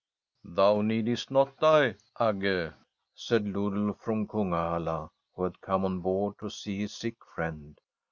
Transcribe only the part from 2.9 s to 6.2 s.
said Lodulf from Kunghalla, who had come on